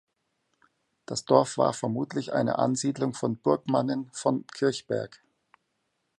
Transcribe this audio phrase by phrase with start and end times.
[1.05, 5.21] Das Dorf war vermutlich eine Ansiedlung von Burgmannen von Kirchberg.